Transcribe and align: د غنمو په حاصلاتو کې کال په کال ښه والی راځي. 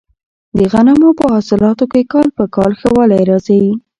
د 0.57 0.59
غنمو 0.71 1.09
په 1.19 1.25
حاصلاتو 1.33 1.85
کې 1.91 2.01
کال 2.11 2.27
په 2.37 2.43
کال 2.55 2.71
ښه 2.79 2.89
والی 2.97 3.21
راځي. 3.29 3.61